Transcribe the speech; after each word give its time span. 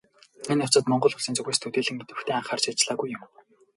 Энэ 0.51 0.61
явцад 0.65 0.83
Монгол 0.89 1.13
Улсын 1.15 1.35
зүгээс 1.35 1.59
төдийлөн 1.61 2.01
идэвхтэй 2.03 2.35
анхаарч 2.35 2.65
ажиллаагүй 2.67 3.09
юм. 3.17 3.23